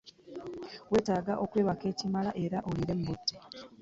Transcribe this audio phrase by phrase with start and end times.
[0.91, 3.37] Weetaga okwebaka ekimala era oliire mu budde.